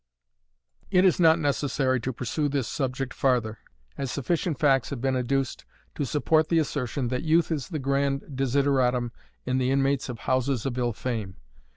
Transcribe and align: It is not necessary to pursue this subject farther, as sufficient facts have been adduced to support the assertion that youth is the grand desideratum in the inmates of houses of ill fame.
It 0.89 1.05
is 1.05 1.19
not 1.19 1.37
necessary 1.37 1.99
to 1.99 2.11
pursue 2.11 2.49
this 2.49 2.67
subject 2.67 3.13
farther, 3.13 3.59
as 3.99 4.09
sufficient 4.09 4.57
facts 4.57 4.89
have 4.89 4.99
been 4.99 5.15
adduced 5.15 5.63
to 5.93 6.05
support 6.07 6.49
the 6.49 6.57
assertion 6.57 7.09
that 7.09 7.21
youth 7.21 7.51
is 7.51 7.69
the 7.69 7.77
grand 7.77 8.21
desideratum 8.35 9.11
in 9.45 9.59
the 9.59 9.69
inmates 9.69 10.09
of 10.09 10.17
houses 10.21 10.65
of 10.65 10.75
ill 10.79 10.93
fame. 10.93 11.35